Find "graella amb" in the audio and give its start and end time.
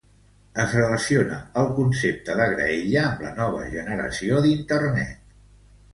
2.53-3.21